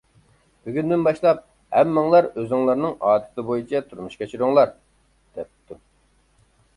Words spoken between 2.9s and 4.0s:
ئادىتى بويىچە